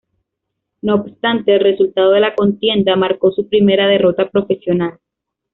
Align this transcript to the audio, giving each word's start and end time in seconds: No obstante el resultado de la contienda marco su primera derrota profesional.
No 0.81 0.95
obstante 0.95 1.53
el 1.53 1.59
resultado 1.59 2.09
de 2.13 2.21
la 2.21 2.33
contienda 2.33 2.95
marco 2.95 3.29
su 3.29 3.47
primera 3.47 3.85
derrota 3.85 4.31
profesional. 4.31 4.97